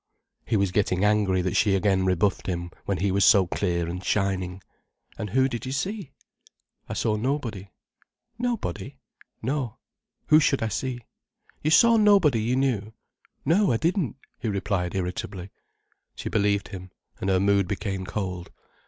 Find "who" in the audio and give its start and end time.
5.29-5.47